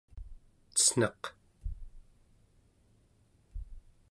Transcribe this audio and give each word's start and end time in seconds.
cen̄aq 0.81 1.21